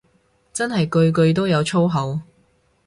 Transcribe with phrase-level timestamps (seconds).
[0.51, 2.21] 真係句句都有粗口